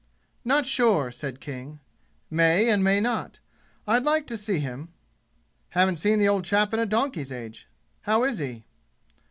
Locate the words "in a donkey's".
6.73-7.31